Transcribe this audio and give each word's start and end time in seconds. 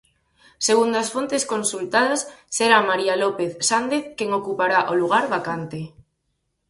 Segundo 0.67 0.95
as 1.03 1.11
fontes 1.15 1.43
consultadas, 1.53 2.21
será 2.57 2.77
María 2.89 3.15
López 3.23 3.51
Sández 3.69 4.03
quen 4.17 4.29
ocupará 4.39 4.79
o 4.91 4.93
lugar 5.01 5.25
vacante. 5.35 5.79